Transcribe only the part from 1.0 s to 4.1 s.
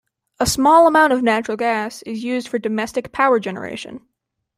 of natural gas is used for domestic power generation.